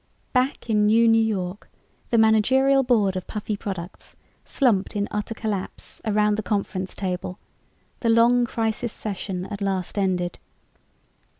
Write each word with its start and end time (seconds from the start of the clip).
Back 0.33 0.67
in 0.67 0.87
NewNew 0.87 1.23
York, 1.23 1.69
the 2.09 2.17
managerial 2.17 2.81
board 2.81 3.15
of 3.15 3.27
Puffy 3.27 3.55
Products 3.55 4.15
slumped 4.43 4.95
in 4.95 5.07
utter 5.11 5.35
collapse 5.35 6.01
around 6.05 6.37
the 6.37 6.41
conference 6.41 6.95
table, 6.95 7.37
the 7.99 8.09
long 8.09 8.43
crisis 8.47 8.91
session 8.91 9.45
at 9.45 9.61
last 9.61 9.99
ended. 9.99 10.39